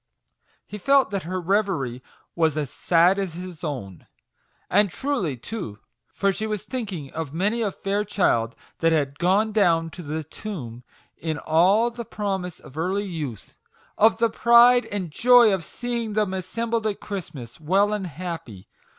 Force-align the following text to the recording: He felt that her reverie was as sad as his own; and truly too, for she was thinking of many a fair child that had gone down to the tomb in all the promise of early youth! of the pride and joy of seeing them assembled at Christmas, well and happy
He 0.65 0.79
felt 0.79 1.11
that 1.11 1.21
her 1.29 1.39
reverie 1.39 2.01
was 2.33 2.57
as 2.57 2.71
sad 2.71 3.19
as 3.19 3.35
his 3.35 3.63
own; 3.63 4.07
and 4.67 4.89
truly 4.89 5.37
too, 5.37 5.77
for 6.11 6.33
she 6.33 6.47
was 6.47 6.63
thinking 6.63 7.13
of 7.13 7.35
many 7.35 7.61
a 7.61 7.69
fair 7.71 8.03
child 8.03 8.55
that 8.79 8.91
had 8.91 9.19
gone 9.19 9.51
down 9.51 9.91
to 9.91 10.01
the 10.01 10.23
tomb 10.23 10.83
in 11.17 11.37
all 11.37 11.91
the 11.91 12.03
promise 12.03 12.59
of 12.59 12.79
early 12.79 13.05
youth! 13.05 13.57
of 13.95 14.17
the 14.17 14.31
pride 14.31 14.87
and 14.87 15.11
joy 15.11 15.53
of 15.53 15.63
seeing 15.63 16.13
them 16.13 16.33
assembled 16.33 16.87
at 16.87 16.99
Christmas, 16.99 17.59
well 17.59 17.93
and 17.93 18.07
happy 18.07 18.67